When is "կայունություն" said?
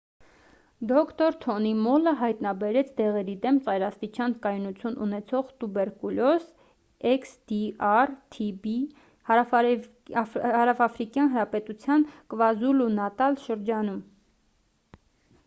4.45-4.95